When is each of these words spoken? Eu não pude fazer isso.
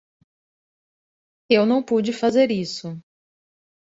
Eu 1.47 1.63
não 1.63 1.83
pude 1.83 2.11
fazer 2.11 2.49
isso. 2.49 2.99